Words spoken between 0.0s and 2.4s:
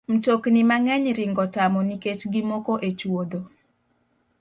Mtokni mang'eny ringo tamo nikech